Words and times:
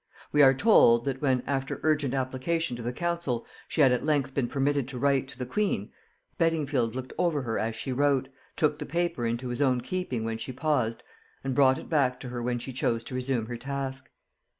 We 0.31 0.41
are 0.41 0.55
told, 0.55 1.05
that 1.05 1.21
when, 1.21 1.41
after 1.45 1.79
urgent 1.83 2.15
application 2.15 2.75
to 2.75 2.81
the 2.81 2.91
council, 2.91 3.45
she 3.67 3.81
had 3.81 3.91
at 3.91 4.03
length 4.03 4.33
been 4.33 4.47
permitted 4.47 4.87
to 4.87 4.97
write 4.97 5.27
to 5.27 5.37
the 5.37 5.45
queen, 5.45 5.91
Beddingfield 6.39 6.95
looked 6.95 7.13
over 7.19 7.43
her 7.43 7.59
as 7.59 7.75
she 7.75 7.91
wrote, 7.91 8.27
took 8.55 8.79
the 8.79 8.87
paper 8.87 9.27
into 9.27 9.49
his 9.49 9.61
own 9.61 9.79
keeping 9.81 10.23
when 10.23 10.39
she 10.39 10.53
paused, 10.53 11.03
and 11.43 11.53
brought 11.53 11.77
it 11.77 11.87
back 11.87 12.19
to 12.21 12.29
her 12.29 12.41
when 12.41 12.57
she 12.57 12.73
chose 12.73 13.03
to 13.03 13.13
resume 13.13 13.45
her 13.45 13.57
task. 13.57 14.09